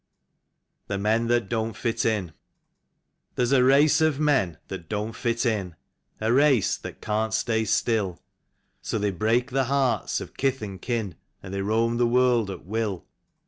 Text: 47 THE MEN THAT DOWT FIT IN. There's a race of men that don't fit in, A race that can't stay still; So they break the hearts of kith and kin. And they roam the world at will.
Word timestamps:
47 0.87 0.87
THE 0.87 0.97
MEN 1.03 1.27
THAT 1.27 1.47
DOWT 1.47 1.75
FIT 1.77 2.05
IN. 2.05 2.33
There's 3.35 3.51
a 3.51 3.63
race 3.63 4.01
of 4.01 4.19
men 4.19 4.57
that 4.67 4.89
don't 4.89 5.13
fit 5.13 5.45
in, 5.45 5.75
A 6.19 6.33
race 6.33 6.75
that 6.75 7.01
can't 7.01 7.35
stay 7.35 7.65
still; 7.65 8.19
So 8.81 8.97
they 8.97 9.11
break 9.11 9.51
the 9.51 9.65
hearts 9.65 10.19
of 10.19 10.35
kith 10.37 10.63
and 10.63 10.81
kin. 10.81 11.17
And 11.43 11.53
they 11.53 11.61
roam 11.61 11.97
the 11.97 12.07
world 12.07 12.49
at 12.49 12.65
will. 12.65 13.05